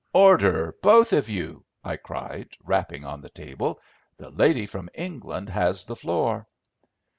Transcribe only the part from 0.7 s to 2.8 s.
both of you!" I cried,